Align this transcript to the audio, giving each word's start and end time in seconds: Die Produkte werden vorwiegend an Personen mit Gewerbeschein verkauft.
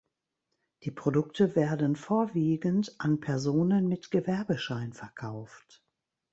Die 0.81 0.89
Produkte 0.89 1.55
werden 1.55 1.95
vorwiegend 1.95 2.95
an 2.99 3.19
Personen 3.19 3.87
mit 3.87 4.09
Gewerbeschein 4.09 4.93
verkauft. 4.93 5.83